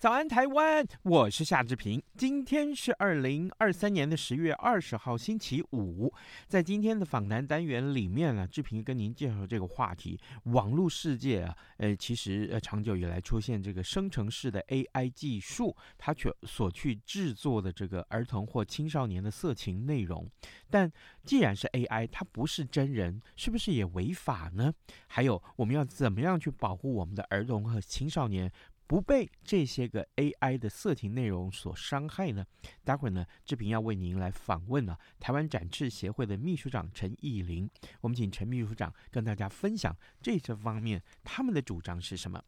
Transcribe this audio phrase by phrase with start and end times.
[0.00, 0.82] 早安，台湾！
[1.02, 2.02] 我是夏志平。
[2.16, 6.10] 今天是二零二三年的十月二十号，星期五。
[6.46, 20.26] 在今天的访谈单元里面呢，志平跟您介绍这个话题：网络世界啊，呃，其实呃，长久以来出现这个生成式的 AI 技术，它却所去制作的这个儿童或青少年的色情内容。
[20.70, 20.90] 但
[21.24, 24.72] 既然是 AI，它不是真人，是不是也违法呢？
[25.06, 28.50] 还有，我们要怎么样去保护我们的儿童和青少年？
[28.90, 32.44] 不被这些个 AI 的色情内容所伤害呢？
[32.82, 37.70] 待会儿呢，志平要为您来访问呢、啊，台湾展翅协会的秘书长陈义林。
[38.00, 42.42] 我们请陈秘书长跟大家分享这些方面他们的主张是什么。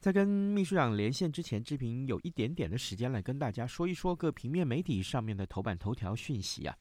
[0.00, 6.74] 在跟秘书长连线之前，志平有一点点的时间来跟大家说一说各平面媒体上面的头版头条讯息啊。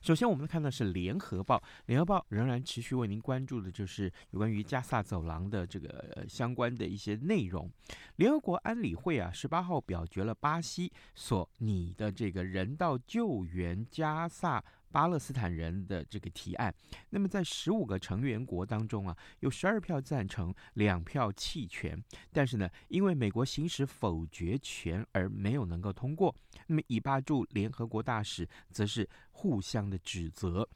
[0.00, 7.70] 首先，我们看到是《联合报》，《联合报》仍然持续为您关注的就是有关于加萨走廊的这个相关的一些内容。
[8.16, 14.64] 联合国安理会啊，十八号表决了巴西所拟的这个人道救援加萨。
[14.90, 16.74] 巴勒斯坦人的这个提案，
[17.10, 22.02] 那么在十五个成员国当中啊，有十二票赞成，两票弃权。
[22.32, 26.34] 但是呢，因为美国行使否决权而没有能够通过。
[26.66, 30.68] 那么以巴驻联合国大使则是互相的指责。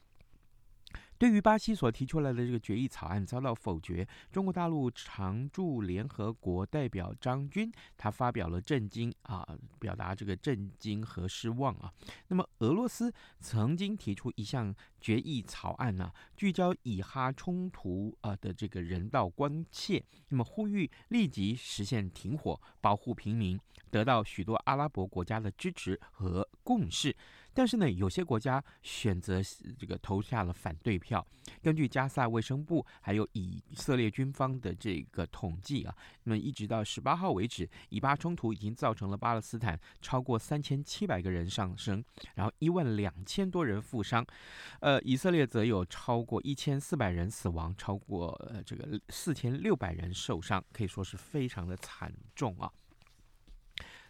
[1.22, 9.46] 对于巴西所提出来的这个决议草案遭到否决，中国大陆常驻联合国代表张军他发表了震惊啊，
[9.78, 11.92] 表达这个震惊和失望啊。
[12.26, 23.56] 那么俄罗斯曾经提出一项决议草案呢、聚焦以哈冲突啊的这个人道关切，那么呼吁立即实现停火，保护平民，
[23.92, 27.16] 得到许多阿拉伯国家的支持和共识。
[27.54, 29.40] 但是呢，有些国家选择
[29.78, 31.26] 这个投下了反对票。
[31.60, 35.92] 根据加萨卫生部还有以色列军方的这个统计啊，
[36.22, 42.02] 那么一直到十八号为止，以巴冲突已经造成了巴勒斯坦超过三千七百个人丧生，
[42.36, 44.24] 然后一万两千多人负伤。
[44.78, 52.70] 呃，以色列则有超过一千四百人死亡，超过呃这个四千六百人受伤，可以说是非常的惨重啊。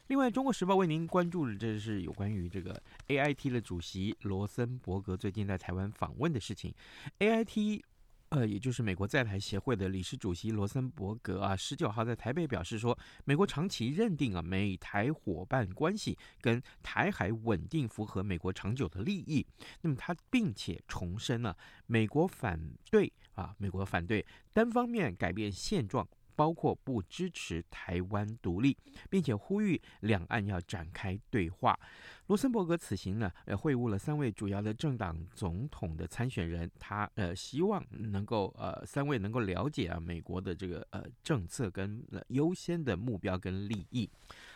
[0.09, 6.75] 另外，《中国时报》为您关注的这是有关于这个 AIT 的主席罗森伯格最近在台湾访问的事情。
[7.21, 7.83] AIT，
[8.29, 19.47] 呃，也就是美国在台协会的理事主席罗森伯格啊，十九号在台北表示说，美国长期认定啊，美台伙伴关系跟台海稳定符合美国长久的利益。
[19.81, 26.07] 那么他并且重申了、美国反对啊，美国反对单方面改变现状。
[26.34, 28.76] 包括不支持台湾独立，
[29.10, 31.78] 并且呼吁两岸要展开对话。
[32.26, 44.09] 罗森伯格此行呢，呃，会晤了三位主要的政党总统的参选人，他呃希望能够呃三位能够了解啊美国的这个呃政策跟优先的目标跟利益。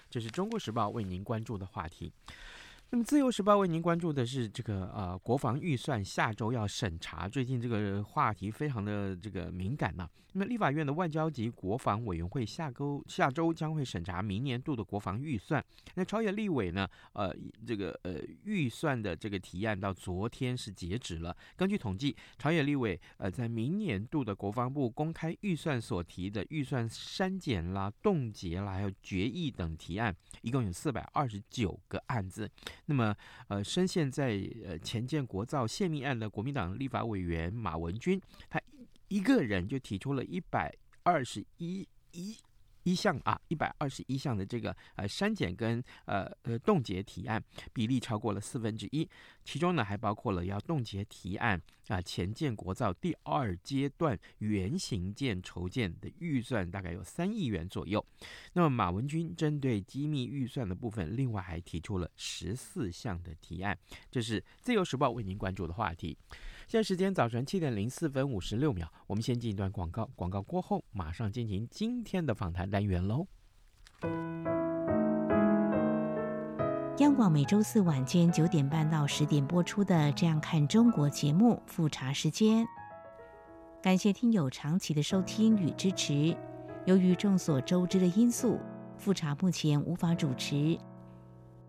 [0.09, 2.11] 这是中国时报为您关注的话题。
[2.91, 7.29] 那么，《自由时报》为您关注的是这个呃，国防预算下周要审查。
[7.29, 15.63] 最近这个话题非常的这个敏感呐、那么，立法院的外交及国防委员会下周下周将会审查明年度的国防预算。
[15.97, 17.35] 那朝野立委呢，呃，
[17.67, 21.37] 这个呃预算的这个提案到昨天是截止了。
[21.57, 32.49] 根据统计，朝野立委呃在明年度的国防部公开预算所提的预算删减啦、冻结啦，还有决议等提案，一共有四百二十九个案子。
[32.87, 33.15] 那么，
[33.49, 38.61] 呃，深陷在呃前建国造泄密案的国民党立法委员马文君，他
[39.09, 40.73] 一个人就提出了一百
[41.03, 42.37] 二十一一。
[42.87, 47.43] 一项啊，一百二十一项的这个呃删减跟呃呃冻结提案
[47.73, 49.09] 比例超过了四分之一，
[49.43, 58.05] 其中呢还包括了要冻结提案啊，前建国造第二阶段原型舰筹建的预算大概有三亿元左右。
[58.53, 63.77] 那么马文君针对机密预算的部分，另外还提出了十四项的提案。
[64.13, 66.17] 这是自由时报为您关注的话题。
[66.67, 73.25] 现在时间早晨七点零四分五十六秒，我们先进一段广告，广告过后马上进行今天的访谈单元喽。
[76.99, 82.67] 央广每周四晚间九点半到十点播出的《这样看中国》节目复查时间，
[83.81, 86.37] 感谢听友长期的收听与支持。
[86.85, 88.59] 由于众所周知的因素，
[88.99, 90.77] 复查目前无法主持，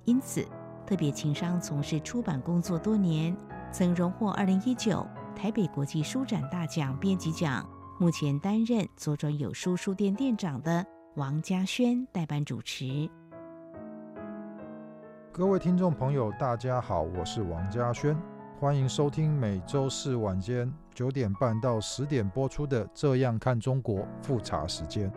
[0.06, 0.44] 因此
[0.88, 3.38] 特别情商从事出版工作多年，
[3.72, 5.06] 曾荣获二零一九
[5.36, 7.68] 台北国际书展大奖编辑奖，
[8.00, 10.86] 目前担任左转有书书店店长的
[11.16, 13.10] 王家轩代班主持。
[15.32, 18.18] 各位听众朋友，大家好，我是王家轩，
[18.60, 25.12] 欢迎收听每周四晚间九点半到十点播出的《这样看中国》复查时间。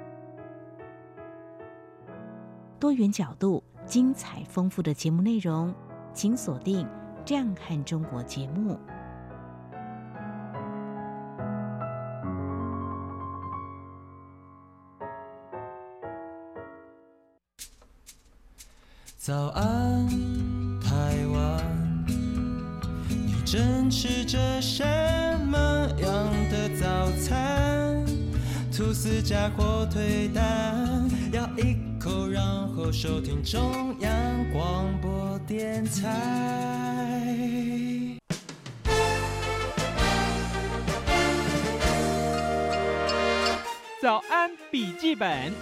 [2.79, 5.73] 多元角度、精彩丰富的节目内容，
[6.13, 6.87] 请锁定
[7.25, 8.79] 《这样看中国》节目。
[19.17, 20.09] 早安，
[20.81, 22.05] 台湾，
[23.09, 24.83] 你正吃着什
[25.47, 25.59] 么
[25.99, 28.05] 样的早餐？
[28.73, 31.77] 吐司加火腿蛋，要一
[32.11, 32.43] 口，然
[32.75, 34.11] 后收听中央
[34.53, 36.09] 广播电台。
[44.03, 45.53] 早安，笔记本。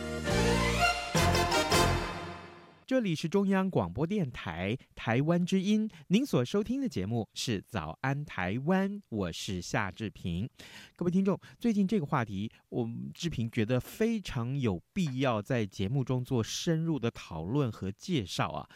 [2.88, 10.49] 这里是中央广播电台台湾之音，您所收听的节目是《早安台湾》，我是夏志平。
[10.96, 18.67] 各位听众，最近这个话题，我志平觉得非常有必要在节目中做深入的讨论和介绍啊。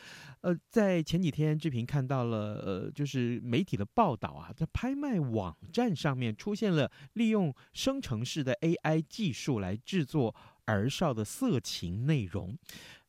[0.43, 10.37] 呃，在前几天，志平看到了，呃，就是媒体的报道啊，在拍卖网站上面出现了利用生成式的 AI 技术来制作
[10.67, 12.55] 儿少的色情内容。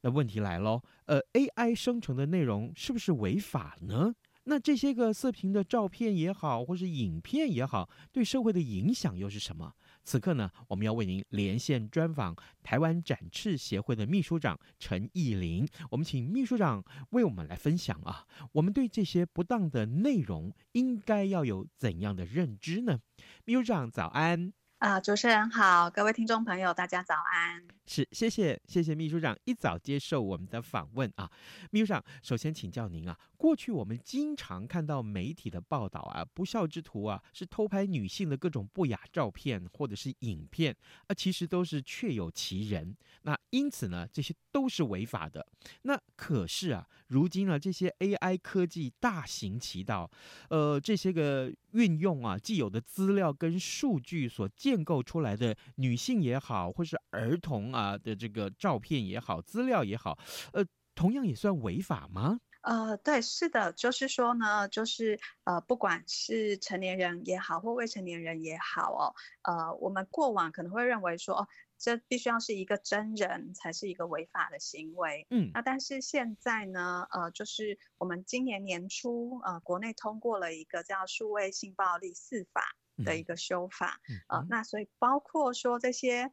[0.06, 4.14] 那问题来喽，呃，AI 生成的内容是不是违法呢？
[4.46, 9.74] 那这些个色情的照片也好，或是影片也好，对社会的影响又是什么？
[10.04, 23.00] 此刻呢，我们要为您连线专访台湾展翅协会的秘书长陈义林，我们请秘书长为我们来分享啊，我们对这些不当的内容应该要有怎样的认知呢？
[23.46, 24.52] 秘书长早安。
[24.84, 27.64] 啊，主持人好，各位听众朋友，大家早安。
[27.86, 31.32] 是，谢谢，谢谢秘书长一早接受我们的访问啊。
[31.72, 40.76] 秘书长，首先请教您啊，过去我们经常看到媒体的报道啊，不肖之徒啊是偷拍女性的各种不雅照片或者是影片，
[41.08, 42.94] 啊，其实都是确有其人。
[43.22, 45.48] 那因此呢，这些都是违法的。
[45.84, 50.12] 那可是啊，如今呢，这些 AI 科技大行其道，
[50.50, 60.18] 呃，这些个运用啊，既有的资料跟数据所建构出来的女性也好，或是儿童啊的这个照片也好，资料也好，
[60.54, 60.66] 呃，
[60.96, 62.40] 同样也算违法吗？
[62.62, 71.50] 呃，对，是的，就是说呢，就是呃，不管是成年人也好，或未成年人也好哦，呃，我们过往可能会认为说，
[71.84, 82.62] 这必须要是一个真人才是一个违法的行为，嗯，那但是现在呢，呃，就是我们今年年初，呃，国内通过了一个叫《数位性暴力四法》
[83.04, 86.32] 的一个修法，嗯、呃，那所以包括说这些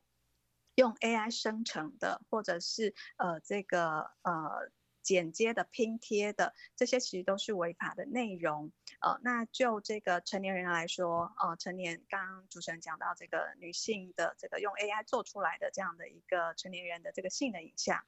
[0.76, 4.70] 用 AI 生成的，或者是呃这个呃。
[5.02, 8.72] 剪接的、拼贴的，这些其实都是违法的内容。
[9.00, 18.02] 呃，那就这个成年人来说，呃，成年刚刚主持人讲到这个女性的这个用 AI 做出来的这样的一个成年人的这个性的影像。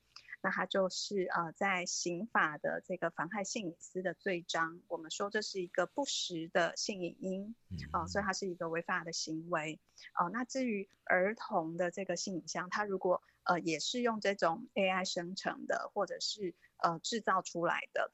[0.45, 7.55] 那它就是呃，在刑法的这个妨害性隐私的罪章，我们说这是一个不实的性影音，
[7.93, 9.79] 啊、呃，所以它是一个违法的行为。
[10.19, 18.13] 哦、呃，那至于儿童的这个性影像，它如果呃也是用这种 AI 生成的，或者是呃制造出来的，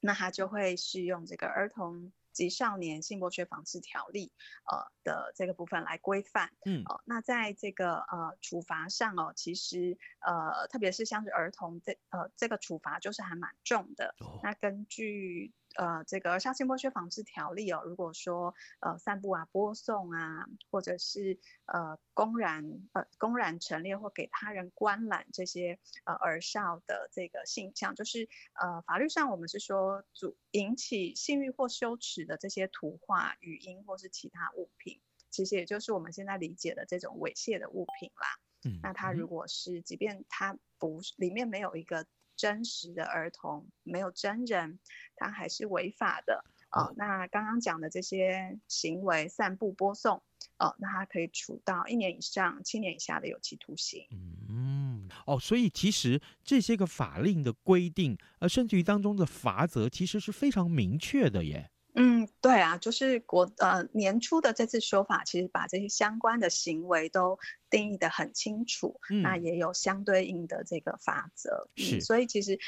[0.00, 2.12] 那它就会适用这个儿童。
[2.36, 4.30] 及少年性剥削防治条例，
[4.70, 15.54] 呃的这个部分来规范，嗯，哦、呃，那在这个呃处罚上哦，其实呃特别是像是儿童这呃这个处罚就是还蛮重的，哦、那根据。
[15.76, 38.26] 呃，这个《儿少性剥削防治条例》哦，如果说呃散布啊、播送啊，或者是呃公然呃公然陈列或给他人观览这些呃儿少的这个性象，就是呃法律上我们是说主引起性欲或羞耻的这些图画、语音或是其他物品，其实也就是我们现在理解的这种猥亵的物品啦。
[38.64, 42.06] 嗯，那他如果是即便他不里面没有一个。
[42.36, 44.78] 真实的儿童没有真人，
[45.16, 46.94] 他还是违法的哦、呃。
[46.96, 50.16] 那刚刚讲的这些行为，散布、播送，
[50.58, 54.06] 哦、呃，那他可以处到一年以上七年以下的有期徒刑。
[54.48, 61.70] 嗯，哦，所以其实这些个法令的规定，呃，甚至于当中的罚则，其实是非常明确的耶。
[61.98, 67.38] 嗯，对啊，就是国呃年初的这次修法，其实把这些相关的行为都
[67.70, 71.70] 定义得很清楚，嗯、那也有相对应的这个法则。
[71.74, 72.58] 是、嗯，所以其实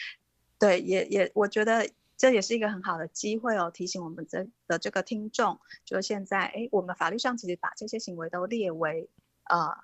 [0.59, 9.11] 对，也也我觉得这也是一个很好的机会哦，提醒我们这的这个听众，就是现在哎，我们法律上其实把这些行为都列为
[9.45, 9.77] 呃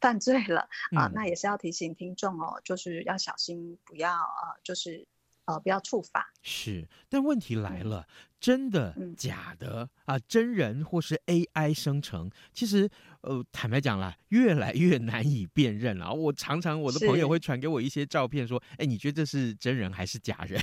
[0.00, 5.08] 犯罪了啊、呃嗯，那也是要提醒听众哦，就是要小心，不要呃就是。
[5.46, 8.06] 呃，不要触法是，但问题来了，嗯、
[8.38, 10.18] 真的、嗯、假的啊？
[10.20, 12.88] 真人或是 AI 生成，其实
[13.22, 16.12] 呃，坦白讲啦，越来越难以辨认了。
[16.12, 20.62] 我常常我的朋友会传给我一些照片，说：“哎，你觉得这是真人还是假人？”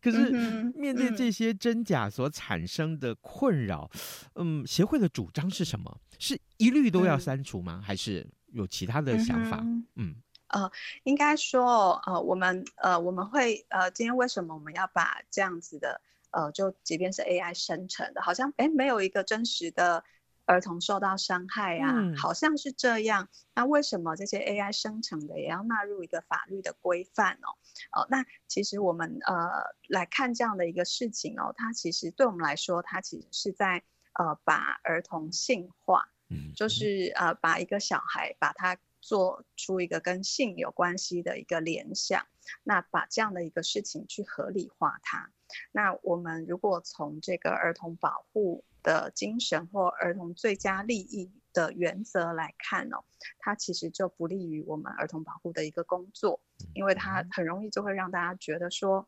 [0.00, 3.90] 可是、嗯、面对这些真假所产生的困扰，
[4.36, 6.00] 嗯，协会的主张是什么？
[6.18, 7.80] 是一律都要删除吗？
[7.80, 9.62] 嗯、还是有其他的想法？
[9.96, 10.16] 嗯。
[10.54, 20.04] 嗯呃，应该说，呃，我们呃，我们会呃，今天为什么我们要把这样子的呃，就即便是 AI 生成的，好像哎，没有一个真实的
[20.46, 23.28] 儿童受到伤害啊，嗯，好像是这样。
[23.54, 27.58] 那为什么这些 AI 生成的也要纳入一个法律的规范哦？
[27.92, 29.50] 呃，那其实我们呃
[29.88, 33.82] 来看这样的一个事情哦，它其实对我们来说，它其实是在
[34.12, 38.76] 呃把儿童性化，嗯，就是呃把一个小孩把他。
[39.04, 42.26] 做出一个跟性有关系的一个联想，
[42.62, 45.30] 那把这样的一个事情去合理化它。
[45.72, 53.04] 那我们如果从这个儿童保护的精神或儿童最佳利益的原则来看哦，
[53.38, 56.40] 它其实就不利于我们儿童保护的一个工作，
[56.72, 59.06] 因为它很容易就会让大家觉得说，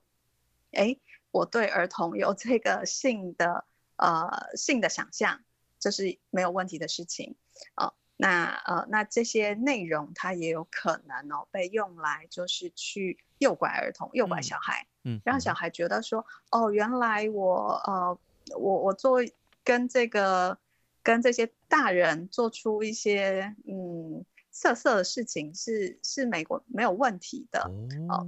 [0.73, 0.99] 哎，
[1.31, 3.65] 我对儿童有这个性的
[3.97, 5.43] 呃性的想象，
[5.81, 7.35] 这是没有问题的事情
[7.75, 7.87] 啊。
[7.87, 18.19] 呃那呃，那这些内容它也有可能哦被用来就是去诱拐儿童、诱拐小孩，嗯，让小孩觉得说，哦，原来我呃，
[18.59, 19.19] 我我做
[19.63, 20.59] 跟这个
[21.03, 27.61] 跟这些大人做出一些嗯色色的事情是是美国没有问题的
[28.09, 28.19] 哦。
[28.19, 28.27] 呃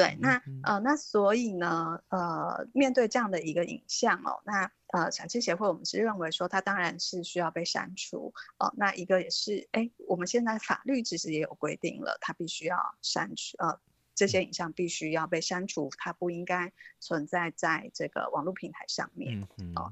[0.00, 8.74] 对，那呃，那所以呢，呃，面对这样的一个影像哦，那呃，产期协会我们是认为说，它当然是需要被删除哦、呃。
[8.76, 13.78] 那一个也是，哎，我们现在法律其实也有规定了，它必须要删除，呃，
[14.14, 19.42] 这些影像必须要被删除，它不应该存在在这个网络平台上面
[19.76, 19.90] 哦、呃。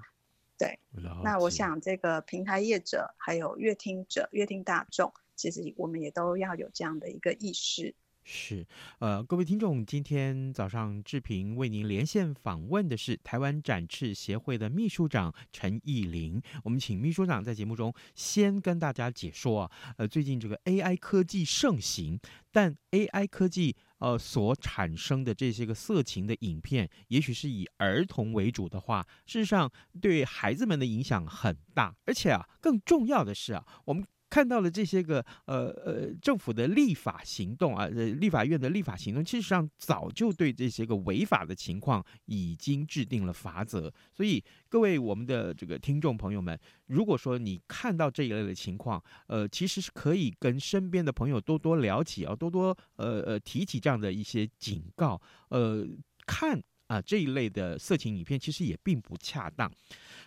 [0.56, 0.80] 对，
[1.22, 7.94] 那我想这个平台业者还有阅听者、阅听大众，其实我们也都要有这样的一个意识。
[8.30, 8.66] 是，
[8.98, 16.38] 呃，各位听众，今天早上志平为您连线访问的是台湾展翅协会的秘书长陈义林。
[16.62, 22.20] 我们请秘书长在节目中先跟大家解说啊，呃，最近这个 AI 科技盛行，
[22.52, 34.06] 但 AI 科技呃所产生的这些个色情的影片，也许是以儿童为主的话，事实上对孩子们的影响很大，而且啊，更重要的是啊，我们。
[34.30, 43.92] 看到了这些个呃呃政府的立法行动啊，呃立法院的立法行动，其实上早就对这些个违法的情况已经制定了罚则。
[44.12, 55.86] 所以各位我们的这个听众朋友们，如果说你看到这一类的情况，呃，其实是可以跟身边的朋友多多聊起啊，多多呃呃提起这样的一些警告，呃，
[56.26, 59.70] 看啊这一类的色情影片，其实也并不恰当。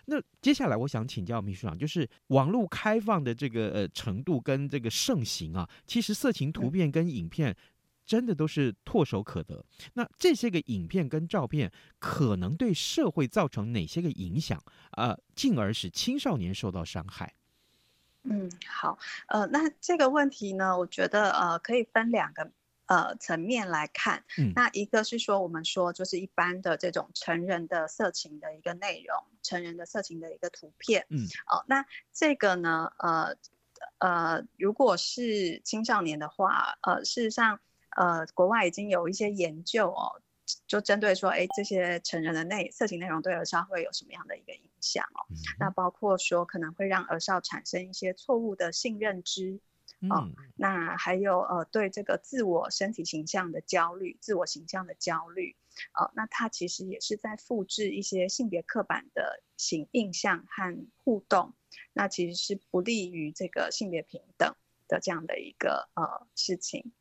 [0.06, 7.56] 那接下来我想请教秘书长，就是网络开放的这个呃程度跟这个盛行啊，其实色情图片跟影片
[8.04, 9.64] 真的都是唾手可得。
[9.94, 15.16] 那这些个影片跟照片可能对社会造成哪些个影响啊？
[15.34, 17.34] 进而使青少年受到伤害？
[18.24, 22.50] 嗯，好，呃，那这个问题呢，我觉得呃可以分两个。
[22.92, 33.34] 呃，层面来看，嗯，那一个是说，我们说就是一般的这种成人的色情的一个内容，成人的色情的一个图片，嗯，哦，那这个呢，呃，
[33.96, 37.60] 呃，如果是青少年的话，呃，事实上，
[37.96, 40.20] 呃，国外已经有一些研究哦，
[40.66, 49.60] 就针对说，哎，这些成人的内色情内容对儿少会有什么样的一个影响哦，嗯，那包括说可能会让儿少产生一些错误的性认知。
[50.10, 55.54] 哦，那还有呃，对这个自我身体形象的焦虑，自我形象的焦虑，
[55.94, 61.54] 哦，那它其实也是在复制一些性别刻板的形印象和互动，
[61.92, 64.56] 那其实是不利于这个性别平等
[64.88, 66.92] 的这样的一个呃事情。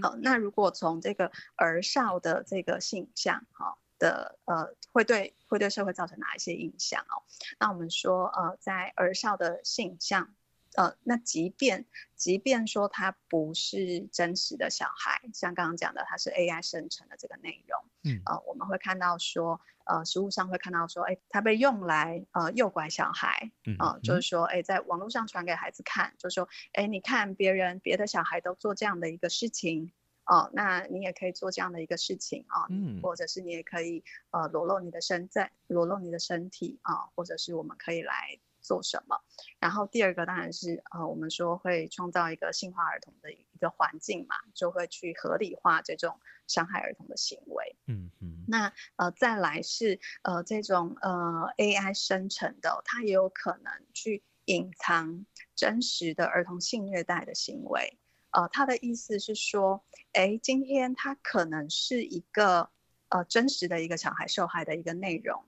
[0.00, 7.22] 好，那如果从这个儿少的这个性向哈的呃，会对会对社会造成哪一些影响哦？
[7.60, 10.34] 那我们说呃，在儿少的性向。
[10.74, 11.84] 呃，那即便
[12.16, 29.92] 即便说他不是真实的小孩，像刚刚讲的，他是 AI 生成的这个内容，嗯，呃，我们会看到说，呃，实物上会看到说，哎，他被用来呃诱拐小孩，嗯，呃，就是说，哎，在网络上传给孩子看，就是说，哎，你看别人别的小孩都做这样的一个事情，
[30.24, 38.38] 哦、呃，那你也可以做这样的一个事情啊，嗯、呃，或者是你也可以呃裸露你的身在裸露你的身体啊、呃，或者是我们可以来。
[38.62, 39.20] 做什么？
[39.58, 47.76] 然后第二个当然是呃，我们说会创造一个性化儿童的一个环境嘛，就会去合理化这种伤害儿童的行为。
[47.86, 48.44] 嗯嗯。
[48.48, 57.98] 那呃，再来是呃这种呃 AI 生成的，它也有可能去隐藏真实的儿童性虐待的行为。
[58.30, 62.70] 呃，他的意思是说，哎，今天他可能是一个
[63.10, 65.44] 呃真实的一个小孩受害的一个内容。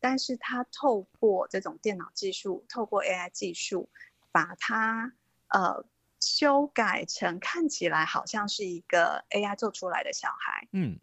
[0.00, 3.88] 但是他透过这种电脑技术，透过 AI 技术，
[4.32, 5.12] 把它
[5.48, 5.84] 呃
[6.20, 10.68] 修改成看起来好像是一个 AI 做出来的小孩。
[10.72, 10.98] 嗯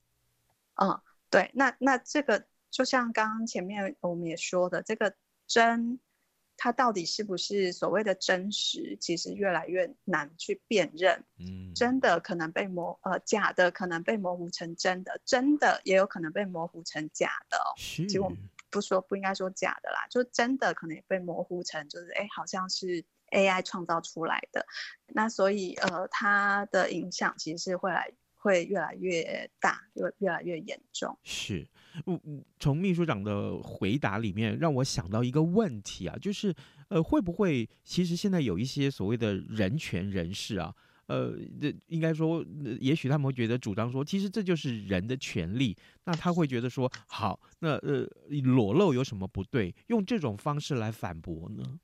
[0.76, 5.16] 嗯，对，那那这个就像刚刚前面我们也说的，这个
[5.46, 6.00] 真，
[6.58, 11.24] 它到底是不是所谓的真实，其实越来越难去辨认。
[11.38, 17.70] 嗯，真的可能被模呃假的可能被模糊成真的，真的也有可能被模糊成假的哦。
[17.78, 18.08] 是。
[18.08, 18.38] 其实我们
[18.74, 24.66] 不说不应该说假的啦，就真的可能也被模糊成就是哎，好像是 AI 创造出来的。
[25.08, 31.16] 那所以呃，它的影响其实是会来会越来越大，越越来越严重。
[31.24, 31.68] 是，
[32.08, 36.54] 嗯嗯，从秘书长的回答里面让我想到一个问题啊，就是
[36.90, 40.74] 呃，会不会其实现在有一些所谓的人权人士啊？
[41.14, 42.44] 呃，这应该说，
[42.80, 45.78] 也许他们会觉得主张说，其实这就是人的权利。
[46.06, 48.10] 那他会觉得说，好，那呃，
[48.44, 49.76] 裸露有什么不对？
[49.88, 51.80] 用这种方式来反驳呢？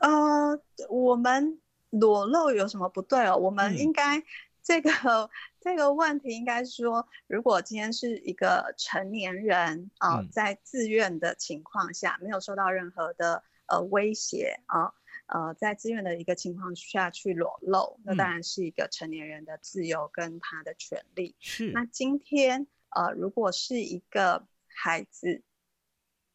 [0.00, 3.36] 呃，我们裸露有什么不对哦？
[3.36, 4.24] 我们应该、嗯、
[4.60, 5.30] 这个
[5.60, 14.86] 这个问题应该说，如果今天是一个成年人啊、呃嗯，在自愿的情况下，没有受到任何的呃威胁啊。
[14.86, 14.94] 呃
[15.26, 21.34] 呃，在自愿的一个情况下去裸露，那当然是一个成年人的自由跟他的权利。
[21.40, 21.70] 是。
[21.72, 25.42] 那今天呃，如果是一个孩子，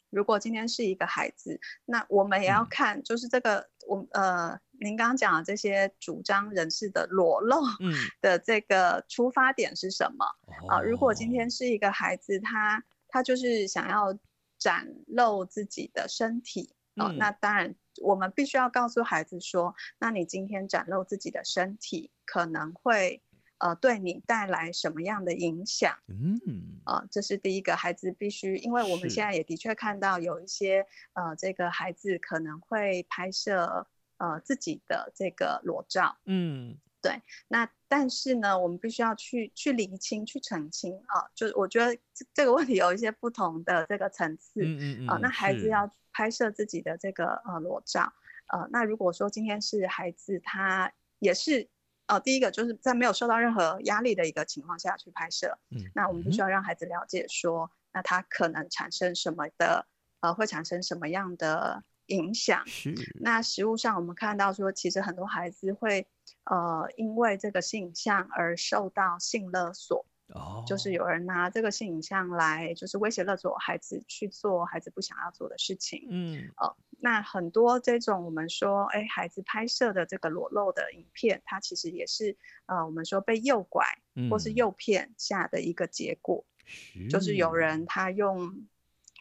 [0.10, 7.62] 如果今天是一个孩子，那我们也要看，就是这个、嗯、我呃，您刚刚讲的这些主张人士的裸露
[8.22, 10.26] 的这个出发点是什么？
[10.68, 14.18] 啊、嗯呃，如果今天是一个孩子，他他就是想要
[14.58, 16.74] 展露自己的身体。
[16.96, 23.22] 哦、嗯，那当然，我们必须要告诉孩子说，那你今天展露自己的身体，可能会，
[23.58, 25.98] 呃，对你带来什么样的影响？
[26.08, 26.40] 嗯，
[26.86, 36.18] 啊、呃，这是第一个，孩子必须，因为我们现在也的确看到有一些，呃，这个孩子可能会拍摄，呃，自己的这个裸照。
[36.26, 36.78] 嗯。
[37.02, 48.14] 对，那但是呢，我们必须要去去厘清、去澄清啊，就是我觉得这这个问题有一些不同的这个层次，嗯嗯嗯啊，那孩子要拍摄自己的这个呃裸照，
[48.48, 51.68] 呃，那如果说今天是孩子他也是，
[52.08, 59.86] 呃，第一个就是在没有受到任何压力的一个情况下去拍摄，嗯，那我们必须要让孩子了解说，那他可能产生什么的，
[60.22, 66.08] 呃，会产生什么样的影响，是，那实物上我们看到说，其实很多孩子会。
[66.46, 76.08] 呃，因为这个性向而受到性勒索，哦、oh.，就是有人拿这个性影像来，就是威胁勒索孩子去做孩子不想要做的事情。
[76.10, 82.38] 嗯，呃，那很多这种我们说，哎，孩子拍摄的这个裸露的影片，它其实也是
[82.68, 83.86] 呃，我们说被诱拐
[84.30, 86.46] 或是诱骗下的一个结果，
[86.96, 88.68] 嗯、就是有人他用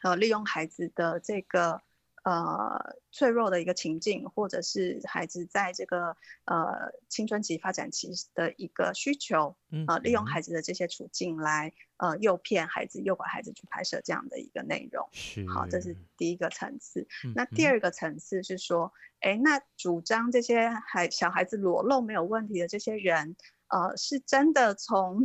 [0.03, 1.83] 呃利用孩子的这个。
[2.29, 6.15] 呃，脆弱的一个情境，或者是孩子在这个
[6.45, 15.09] 呃青春期发展期的一个需求，嗯，呃，利用孩子的这些处境来呃诱骗孩子、诱拐孩子去拍摄这样的一个内容。
[15.11, 17.09] 是，好，这是第一个层次。
[17.25, 17.33] 嗯。
[17.35, 23.37] 那第二个层次是说，哎，那主张这些孩小孩子裸露没有问题的这些人，
[23.69, 25.23] 呃，是真的从，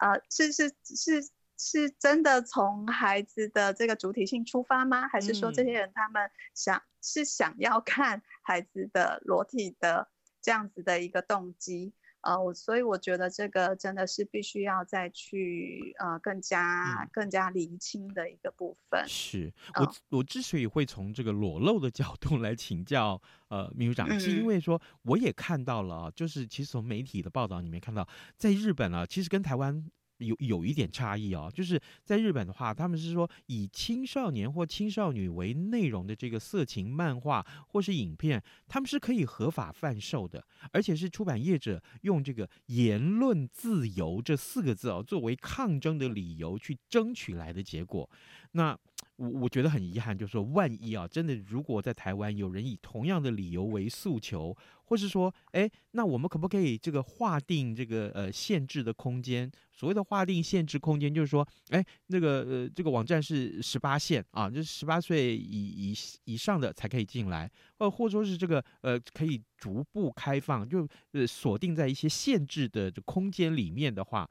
[0.00, 1.30] 呃，是是是。
[1.62, 5.06] 是真的从孩子的这个主体性出发吗？
[5.08, 10.08] 还是说这些人他们想、嗯、是想要看孩子的裸体的
[10.40, 11.92] 这样子的一个动机？
[12.22, 19.04] 呃，我所以我觉得这个真的是必须要再去呃更加、嗯、更加厘清的一个部分。
[19.06, 29.90] 是我我之所以会从这个裸露的角度来请教呃秘书长、嗯，是因为说我也看到了，就是其实从媒体的报道里面看到，在日本啊，其实跟台湾。
[30.20, 48.08] 有有一点差异哦，就是在日本的话，他们是说以青少年或青少女为内容的这个色情漫画或是影片，他们是可以合法贩售的，而且是出版业者用这个言论自由这四个字哦作为抗争的理由去争取来的结果。
[48.52, 48.76] 那
[49.16, 54.56] 我我觉得很遗憾，就是说万一啊，真的如果在台湾有人以同样的理由为诉求，
[54.90, 59.48] 或是说，哎，那我们可不可以这个划定这个呃限制的空间？
[59.72, 67.48] 所谓的划定限制空间，就是说，哎，那个呃这个网站是十八线啊，就是十八岁以以以上的才可以进来，
[67.78, 74.28] 呃，或者说是这个呃可以逐步开放，就呃锁定在一些限制的空间里面的话，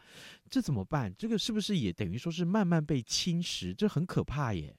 [0.49, 1.15] 这怎么办？
[1.17, 3.73] 这个是不是也等于说是慢慢被侵蚀？
[3.73, 4.75] 这很可怕耶。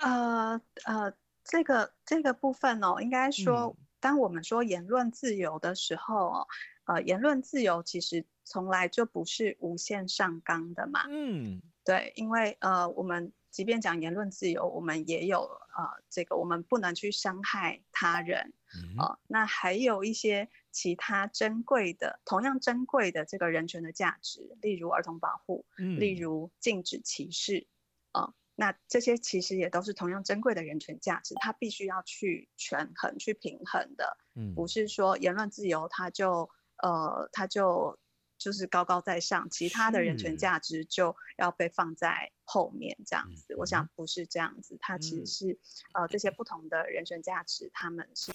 [0.00, 1.12] 呃呃，
[1.44, 6.48] 这个这个部分哦，应该说，嗯、当我们说言论自由的时候，
[6.84, 11.04] 呃，言论自由其实从来就不是无限上纲的嘛。
[11.08, 18.52] 嗯，对，因为呃，我们即便讲言论自由，我们也有呃，这个我们不能去伤害他人。
[18.72, 27.66] 嗯、呃，那还有一些其他珍贵的、同样珍贵的这个人权的价值，例如儿童保护，嗯、例如禁止歧视，
[28.12, 36.50] 呃那这些其实也都是同样珍贵的人权价值，它必须要去权衡、去平衡的，嗯，不是说言论自由它就
[36.82, 37.98] 呃它就
[38.36, 43.56] 就是高高在上，其他的人权价值就要被放在后面这样子。
[43.56, 45.58] 我想不是这样子，它其实是
[45.94, 48.30] 呃这些不同的人权价值，他们是。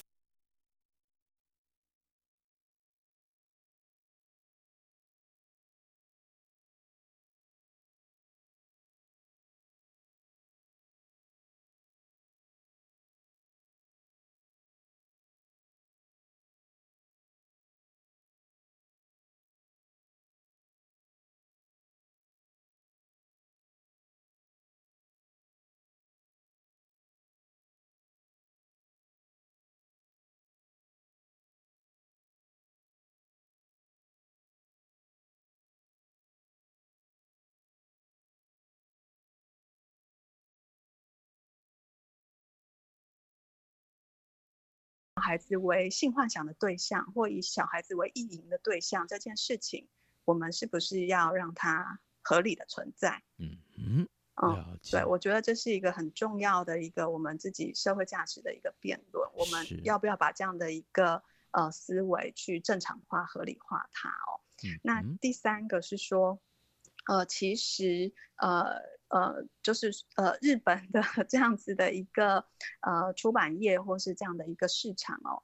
[45.22, 49.88] 孩子为性幻想的对象，或以小孩子为意淫的对象，这件事情，
[50.26, 53.24] 我们是不是要让它合理的存在？
[53.38, 59.30] 嗯嗯嗯，对，我觉得这是一个很重要的一个我们自己社会价值的一个辩论。
[59.34, 64.10] 我们要不要把这样的一个呃思维去正常化、合理化它？
[64.10, 66.42] 哦，嗯，那第三个是说，
[67.08, 68.96] 呃，其实呃。
[69.08, 72.44] 呃，就是呃，日本的 这样子的一个
[72.82, 75.44] 呃出版业，或是这样的一个市场哦，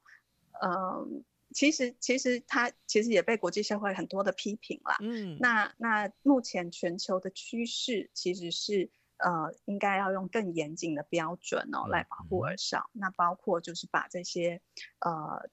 [0.59, 1.07] 呃，
[1.53, 4.97] 其实其实它其实也被国际社会很多的批评啦。
[4.99, 12.89] 嗯，那那目前全球的趋势其实是呃，应该要用更严谨的标准哦来保护儿少。
[12.95, 14.59] 嗯，那包括就是把这些
[14.99, 15.49] 呃。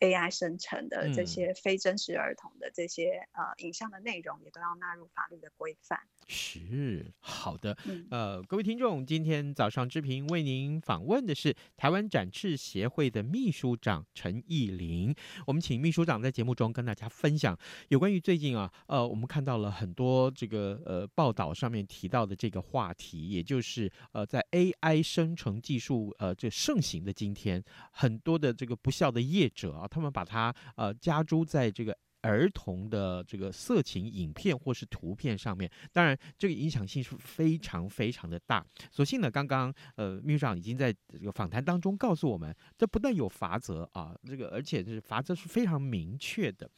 [0.00, 5.98] AI 生成的这些非真实儿童的这些、嗯、呃影像的内容，也都要纳入法律的规范。
[6.30, 15.14] 是好的，嗯、呃，各位听众，今天早上之平为您访问的是台湾展翅协会的秘书长陈义林。
[15.46, 17.58] 我们请秘书长在节目中跟大家分享
[17.88, 29.87] 有关于最近啊，呃，我们看到了很多这个呃报道上面提到的这个话题，也就是呃在 AI 生成技术呃这盛行的今天，很多的这个不孝的业者啊。
[29.88, 38.64] 他们把它呃加诸在这个儿童的这个色情影片或是图片上面，当然这个影响性是非常非常的大。
[38.90, 46.68] 所幸呢，刚刚呃秘书长已经在这个访谈当中告诉我们，这不但有罚则啊，这个而且是罚则是非常明确的。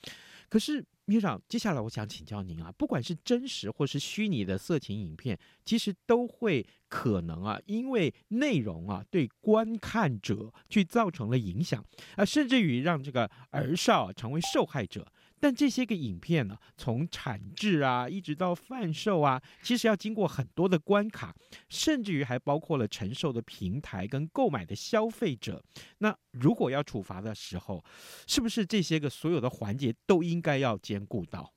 [0.51, 11.85] 可是，秘书长，接下来我想请教您啊，不管是真实或是虚拟的色情影片，其实都会可能啊，因为内容啊对观看者去造成了影响
[12.17, 15.07] 啊，甚至于让这个儿少成为受害者。
[15.41, 21.35] 但这些个影片呢，从产制啊，一直到贩售啊，其实要经过很多的关卡，
[21.71, 25.65] 甚至于还包括了承受的平台跟购买的消费者。
[25.99, 27.83] 那如果要处罚的时候，
[28.27, 31.53] 是不是这些个所有的环节都应该要兼顾到？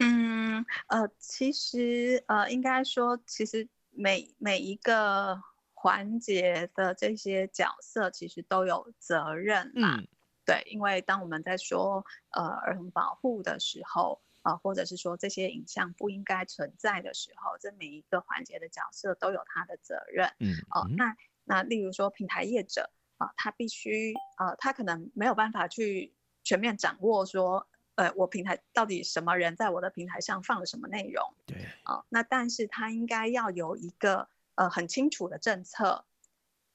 [0.00, 5.40] 嗯，呃，其实呃，应该说，其实每每一个
[5.74, 9.98] 环节的这些角色，其实都有责任啦。
[9.98, 10.08] 嗯
[10.50, 20.32] 对，因为当我们在说呃儿童保护的时候，呃，或者是说这些影像不应该存在的时候，这每一个环节的角色都有他的责任。
[20.40, 31.34] 嗯，哦、呃，那那例如说平台业者啊、呃，他必须呃，他可能没有办法去全面掌握说呃，我平台到底什么人在我的平台上放了什么内容？
[31.46, 36.04] 对，啊、呃，那但是他应该要有一个呃很清楚的政策，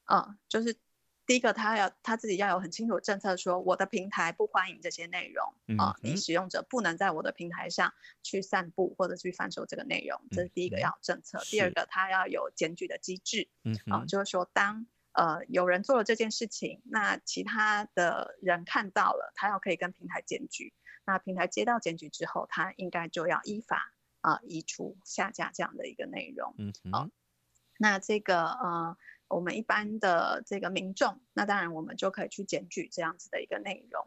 [0.04, 0.78] 啊、呃，就是。
[1.26, 11.40] 第一个，他要他自己要有很清楚的政策，说我的平台不欢迎这些内容啊、呃，你使用者不能在我的平台上去散布或者去贩售这个内容，这是第一个要政策。
[11.50, 13.48] 第二个，他要有检举的机制，
[13.90, 20.72] 啊、呃，就是说当呃有人做了这件事情，那其他的人看到了，他要可以跟平台检举，
[21.04, 27.10] 那平台接到检举之后，他应该就要依法啊、呃、移除下架这样的一个内容，嗯嗯，
[27.78, 28.96] 那这个呃。
[29.28, 34.02] 我们一般的这个民众，那当然我们就可以去检举这样子的一个内容，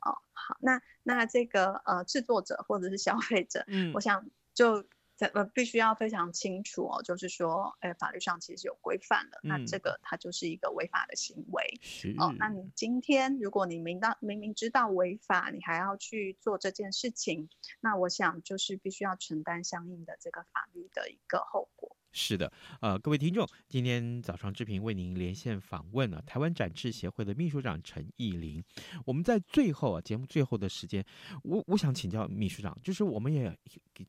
[0.00, 4.84] 哦，好，那那这个呃制作者或者是消费者，嗯，我想就
[5.18, 12.14] 呃必须要非常清楚哦，就是说，哎，法律上其实有规范的，嗯，那这个它就是一个违法的行为，是。
[12.18, 17.48] 哦，那你今天如果你明到明明知道违法，你还要去做这件事情，
[17.80, 21.96] 那我想就是必须要承担相应的这个法律的一个后果。
[22.12, 28.62] 是的，呃，各位听众，今天早上志平为您连线访问了台湾展翅协会的秘书长陈义林。
[29.06, 31.02] 我们在最后啊，节目最后的时间，
[31.42, 33.58] 我我想请教秘书长，就是我们也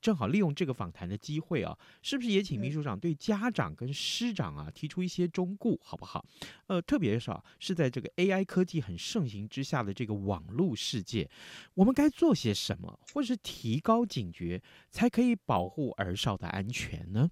[0.01, 6.25] 正好利用这个访谈的机会啊，是不是也请秘书长对家长跟师长啊提出一些忠告，好不好？
[6.67, 11.29] 呃，特别是啊，是在这个 AI 科技很盛行之下的这个网络世界，
[11.73, 17.29] 我们该做些什么，或是提高警觉，才可以保护儿少的安全呢？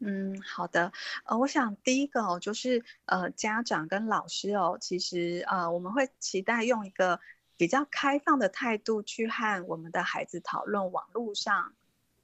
[0.00, 0.92] 嗯，好的，
[1.24, 7.18] 呃，我想第一个哦，就是呃，家长跟老师哦，其实呃，我们会期待用一个
[7.56, 11.74] 比较开放的态度去和我们的孩子讨论网络上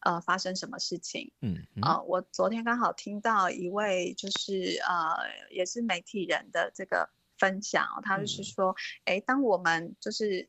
[0.00, 1.32] 呃发生什么事情。
[1.40, 5.16] 嗯，嗯呃，我昨天刚好听到一位就是呃，
[5.50, 10.48] 也是媒体人的这个分享，他就是说，哎，当我们就是。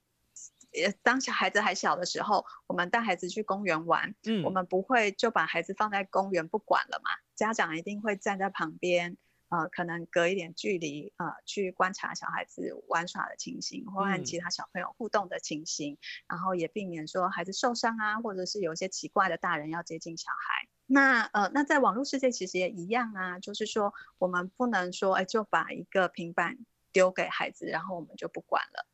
[1.04, 7.10] 当小孩子还小的时候，我们带孩子去公园玩，嗯，我们不会就把孩子放在公园不管了嘛？
[7.36, 9.18] 家长一定会站在旁边，
[9.50, 15.98] 呃，可能隔一点距离，呃，去观察小孩子玩耍的情形，或和其他小朋友互动的情形，嗯，
[16.30, 20.68] 然后也避免说孩子受伤啊，或者是有一些奇怪的大人要接近小孩。
[20.88, 26.58] 那呃，那在网络世界其实也一样啊，就是说我们不能说，哎，就把一个平板
[26.92, 28.86] 丢给孩子，然后我们就不管了。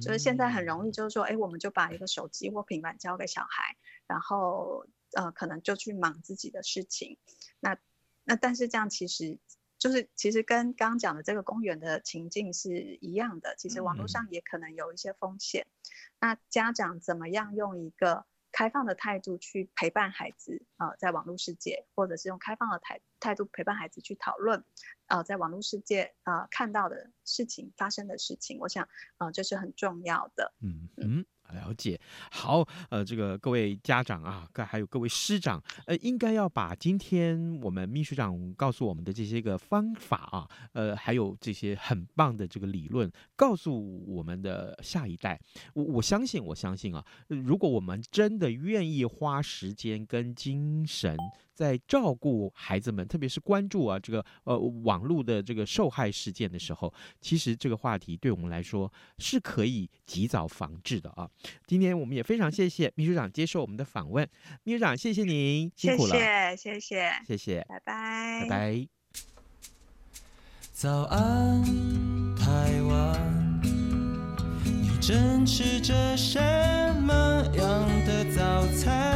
[0.00, 7.18] 就是现在很容易，就是说，哎，我们就把一个手机或平板交给小孩，然后呃，可能就去忙自己的事情。
[7.60, 7.78] 那
[8.24, 9.38] 那但是这样其实
[9.78, 13.54] 就是其实跟刚刚讲的这个公园的情境是一样的。
[13.56, 15.66] 其实网络上也可能有一些风险。
[16.20, 18.24] 那家长怎么样用一个
[18.56, 24.64] 开放的态度去陪伴孩子啊、呃，在网络世界，或者是用开放的态态度陪伴孩子去讨论，
[25.04, 28.84] 啊、呃，在网络世界啊、呃、看到的事情发生的事情，我想
[29.18, 30.54] 啊、呃，这是很重要的。
[30.62, 31.26] 嗯嗯。
[31.52, 31.98] 了解，
[32.30, 45.40] 好，呃，这个各位家长啊，各还有各位师长，呃，应该要把今天我们秘书长告诉我们的这些个方法啊，呃，还有这些很棒的这个理论，告诉我们的下一代。
[45.74, 51.16] 我我相信，我相信啊，如果我们真的愿意花时间跟精神。
[51.56, 61.26] 在照顾孩子们，特别是关注啊这个呃网络的这个受害事件的时候，其实这个话题对我们来说是可以及早防治的啊。
[61.66, 64.28] 今天我们也非常谢谢秘书长接受我们的访问，
[64.64, 66.12] 秘书长谢谢您，辛苦了，
[66.54, 68.88] 谢谢谢谢谢谢，拜拜拜拜。
[70.74, 71.64] 早安，
[72.36, 73.60] 台湾，
[74.62, 76.38] 你正吃着什
[77.00, 77.14] 么
[77.56, 79.15] 样的早餐？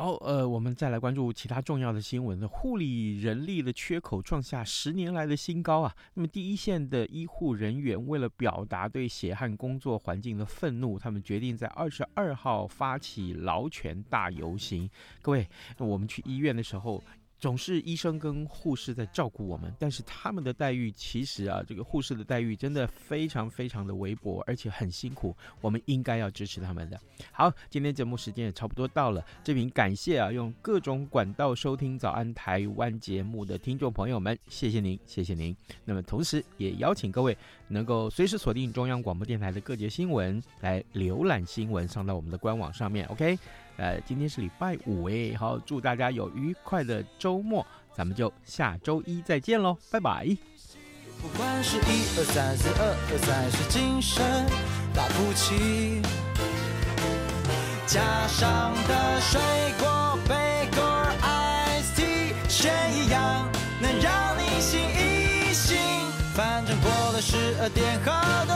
[0.00, 2.48] 好，呃，我们再来关注其他重要的新闻。
[2.48, 5.94] 护理人力的缺口创下十年来的新高啊！
[6.14, 14.88] 那么，第一线的医护人员为了表达对血汗工作环境的愤怒，他们决定在二十二号发起劳权大游行。
[15.20, 17.04] 各位，我们去医院的时候，
[17.40, 25.34] 总是医生跟护士在照顾我们，但是他们的待遇其实啊，这个护士的待遇真的非常非常的微薄，而且很辛苦。
[25.62, 27.00] 我们应该要支持他们的。
[27.32, 35.56] 好，今天节目时间也差不多到了，这边感谢啊，用各种管道收听早安台湾节目的听众朋友们，谢谢您，谢谢您。
[35.84, 37.36] 那么同时也邀请各位
[37.68, 43.06] 能够随时锁定中央广播电台的各节新闻，来浏览新闻，上到我们的官网上面。
[43.06, 43.38] OK。
[43.80, 47.66] 呃，今天是礼拜五诶，好，祝大家有愉快的周末，
[47.96, 50.26] 咱们就下周一再见喽，拜拜。
[51.22, 54.22] 不管是一二三四二二三，是精神
[54.92, 56.02] 打不起。
[57.86, 59.40] 加上的水
[59.78, 60.82] 果贝果
[61.22, 63.48] Ice Tea，选一样
[63.80, 65.78] 能让你醒一醒。
[66.34, 68.40] 反正过了十二点后。